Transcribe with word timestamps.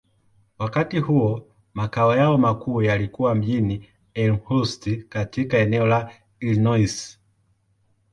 Wakati 0.57 0.99
huo, 0.99 1.47
makao 1.73 2.15
yao 2.15 2.37
makuu 2.37 2.81
yalikuwa 2.81 3.35
mjini 3.35 3.89
Elmhurst, 4.13 4.89
katika 5.09 5.57
eneo 5.57 5.85
la 5.85 6.11
Illinois. 6.39 7.19